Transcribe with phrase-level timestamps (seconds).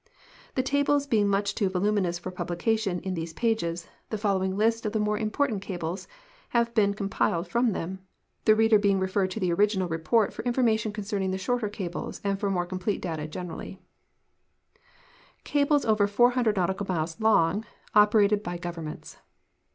[0.55, 4.93] The tallies being much too voluminous for publication in these pages, the following list of
[4.93, 6.07] the more important cables
[6.49, 7.99] has been compiled from them,
[8.45, 12.39] the reader being referred to the original report for information concerning the shorter cables and
[12.39, 13.79] for more complete data generally:
[15.43, 19.17] CABLES OVER FOUR HUNDRED NAUTICAL MILES LONG, OPERATED BY GOVERNMENTS.